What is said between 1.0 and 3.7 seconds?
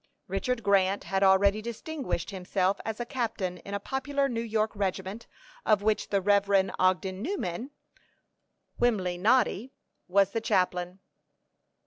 had already distinguished himself as a captain